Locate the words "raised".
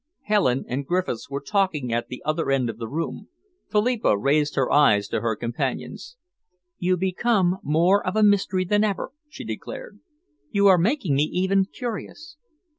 4.17-4.55